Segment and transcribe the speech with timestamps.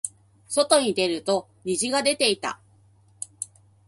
[0.47, 2.59] 外に出ると虹が出ていた。